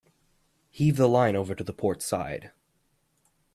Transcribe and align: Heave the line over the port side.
Heave 0.71 0.97
the 0.97 1.07
line 1.07 1.35
over 1.35 1.53
the 1.53 1.73
port 1.73 2.01
side. 2.01 2.49